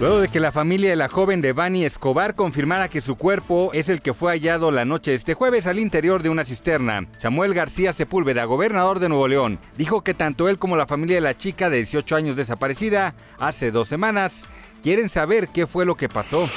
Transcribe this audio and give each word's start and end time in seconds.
Luego 0.00 0.20
de 0.20 0.28
que 0.28 0.38
la 0.38 0.52
familia 0.52 0.90
de 0.90 0.96
la 0.96 1.08
joven 1.08 1.40
Devani 1.40 1.84
Escobar 1.84 2.36
confirmara 2.36 2.88
que 2.88 3.02
su 3.02 3.16
cuerpo 3.16 3.72
es 3.72 3.88
el 3.88 4.00
que 4.00 4.14
fue 4.14 4.30
hallado 4.30 4.70
la 4.70 4.84
noche 4.84 5.10
de 5.10 5.16
este 5.16 5.34
jueves 5.34 5.66
al 5.66 5.80
interior 5.80 6.22
de 6.22 6.28
una 6.28 6.44
cisterna, 6.44 7.08
Samuel 7.18 7.52
García 7.52 7.92
Sepúlveda, 7.92 8.44
gobernador 8.44 9.00
de 9.00 9.08
Nuevo 9.08 9.26
León, 9.26 9.58
dijo 9.76 10.04
que 10.04 10.14
tanto 10.14 10.48
él 10.48 10.56
como 10.56 10.76
la 10.76 10.86
familia 10.86 11.16
de 11.16 11.22
la 11.22 11.36
chica 11.36 11.68
de 11.68 11.78
18 11.78 12.14
años 12.14 12.36
desaparecida 12.36 13.16
hace 13.40 13.72
dos 13.72 13.88
semanas 13.88 14.44
quieren 14.84 15.08
saber 15.08 15.48
qué 15.48 15.66
fue 15.66 15.84
lo 15.84 15.96
que 15.96 16.08
pasó. 16.08 16.48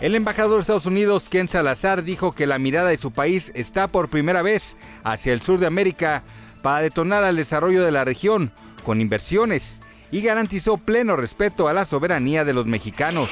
El 0.00 0.16
embajador 0.16 0.56
de 0.56 0.62
Estados 0.62 0.86
Unidos, 0.86 1.28
Ken 1.28 1.46
Salazar, 1.46 2.02
dijo 2.02 2.32
que 2.32 2.48
la 2.48 2.58
mirada 2.58 2.88
de 2.88 2.98
su 2.98 3.12
país 3.12 3.52
está 3.54 3.86
por 3.86 4.08
primera 4.08 4.42
vez 4.42 4.76
hacia 5.04 5.32
el 5.32 5.40
sur 5.40 5.60
de 5.60 5.66
América 5.66 6.24
para 6.62 6.80
detonar 6.82 7.22
al 7.22 7.36
desarrollo 7.36 7.84
de 7.84 7.92
la 7.92 8.04
región 8.04 8.50
con 8.84 9.00
inversiones 9.00 9.78
y 10.16 10.22
garantizó 10.22 10.78
pleno 10.78 11.14
respeto 11.14 11.68
a 11.68 11.74
la 11.74 11.84
soberanía 11.84 12.46
de 12.46 12.54
los 12.54 12.64
mexicanos. 12.64 13.28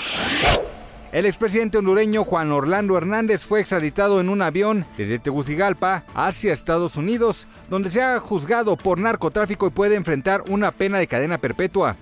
El 1.12 1.24
expresidente 1.24 1.78
hondureño 1.78 2.24
Juan 2.24 2.52
Orlando 2.52 2.98
Hernández 2.98 3.40
fue 3.40 3.60
extraditado 3.60 4.20
en 4.20 4.28
un 4.28 4.42
avión 4.42 4.84
desde 4.98 5.18
Tegucigalpa 5.18 6.04
hacia 6.14 6.52
Estados 6.52 6.96
Unidos, 6.96 7.46
donde 7.70 7.88
se 7.88 8.02
ha 8.02 8.20
juzgado 8.20 8.76
por 8.76 8.98
narcotráfico 8.98 9.66
y 9.66 9.70
puede 9.70 9.94
enfrentar 9.94 10.42
una 10.48 10.72
pena 10.72 10.98
de 10.98 11.06
cadena 11.06 11.38
perpetua. 11.38 11.96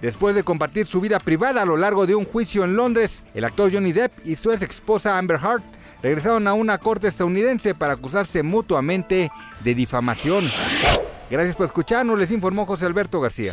Después 0.00 0.34
de 0.34 0.42
compartir 0.42 0.86
su 0.86 1.02
vida 1.02 1.18
privada 1.18 1.60
a 1.60 1.66
lo 1.66 1.76
largo 1.76 2.06
de 2.06 2.14
un 2.14 2.24
juicio 2.24 2.64
en 2.64 2.76
Londres, 2.76 3.24
el 3.34 3.44
actor 3.44 3.70
Johnny 3.70 3.92
Depp 3.92 4.26
y 4.26 4.36
su 4.36 4.52
ex 4.52 4.62
esposa 4.62 5.18
Amber 5.18 5.38
Heard 5.38 5.62
regresaron 6.02 6.48
a 6.48 6.54
una 6.54 6.78
corte 6.78 7.08
estadounidense 7.08 7.74
para 7.74 7.92
acusarse 7.92 8.42
mutuamente 8.42 9.30
de 9.62 9.74
difamación. 9.74 10.50
Gracias 11.30 11.56
por 11.56 11.66
escucharnos, 11.66 12.18
les 12.18 12.30
informó 12.30 12.64
José 12.64 12.86
Alberto 12.86 13.20
García. 13.20 13.52